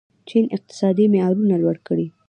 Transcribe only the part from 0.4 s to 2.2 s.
اقتصادي معیارونه لوړ کړي.